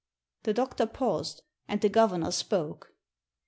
The 0.41 0.53
doctor 0.55 0.87
paused, 0.87 1.43
and 1.67 1.79
the 1.79 1.87
governor 1.87 2.31
spoke. 2.31 2.95